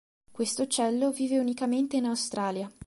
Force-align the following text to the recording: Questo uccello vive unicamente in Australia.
Questo 0.31 0.63
uccello 0.63 1.11
vive 1.11 1.37
unicamente 1.37 1.95
in 1.97 2.05
Australia. 2.05 2.67